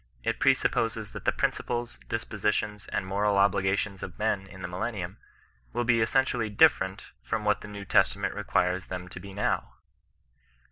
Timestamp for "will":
5.73-5.83